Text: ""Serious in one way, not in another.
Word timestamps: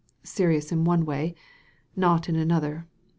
""Serious 0.23 0.71
in 0.71 0.83
one 0.83 1.05
way, 1.05 1.35
not 1.95 2.27
in 2.27 2.35
another. 2.35 2.87